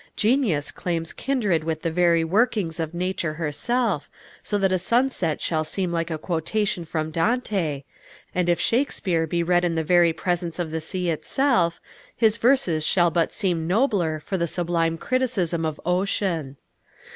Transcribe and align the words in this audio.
Genius 0.15 0.71
claims 0.71 1.13
kindred 1.13 1.63
with 1.63 1.83
the 1.83 1.91
very 1.91 2.23
workings 2.23 2.79
of 2.79 2.91
Nature 2.95 3.35
herself, 3.35 4.09
so 4.41 4.57
that 4.57 4.71
a 4.71 4.79
sunset 4.79 5.39
shall 5.39 5.63
seem 5.63 5.91
like 5.91 6.09
a 6.09 6.17
quotation 6.17 6.83
from 6.83 7.11
Dante, 7.11 7.83
and 8.33 8.49
if 8.49 8.59
Shakespeare 8.59 9.27
be 9.27 9.43
read 9.43 9.63
in 9.63 9.75
the 9.75 9.83
very 9.83 10.11
presence 10.11 10.57
of 10.57 10.71
the 10.71 10.81
sea 10.81 11.11
itself, 11.11 11.79
his 12.17 12.37
verses 12.37 12.83
shall 12.83 13.11
but 13.11 13.31
seem 13.31 13.67
nobler 13.67 14.19
for 14.19 14.39
the 14.39 14.47
sublime 14.47 14.97
criticism 14.97 15.67
of 15.67 15.79
ocean. 15.85 16.57